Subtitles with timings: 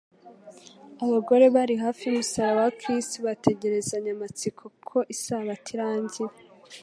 [1.03, 6.33] Abagore bari hafi y'umusaraba wa Kristo bategerezanya amatsiko ko isabato irangira.